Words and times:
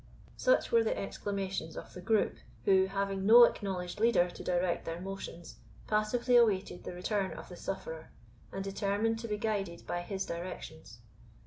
Such 0.37 0.71
were 0.71 0.83
the 0.83 0.97
exclamations 0.97 1.77
of 1.77 1.93
the 1.93 2.01
group, 2.01 2.37
who, 2.65 2.87
having 2.87 3.23
no 3.23 3.43
acknowledged 3.43 3.99
leader 3.99 4.31
to 4.31 4.43
direct 4.43 4.83
their 4.83 4.99
motions, 4.99 5.59
passively 5.85 6.37
awaited 6.37 6.83
the 6.83 6.93
return 6.95 7.33
of 7.33 7.49
the 7.49 7.55
sufferer, 7.55 8.09
and 8.51 8.63
determined 8.63 9.19
to 9.19 9.27
be 9.27 9.37
guided 9.37 9.85
by 9.85 10.01
his 10.01 10.25
directions. 10.25 11.01